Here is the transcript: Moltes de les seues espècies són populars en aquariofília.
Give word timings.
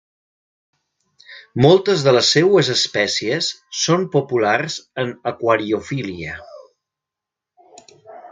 Moltes 1.65 2.05
de 2.07 2.13
les 2.17 2.31
seues 2.37 2.71
espècies 2.75 3.49
són 3.81 4.07
populars 4.17 4.79
en 5.05 5.13
aquariofília. 5.33 6.33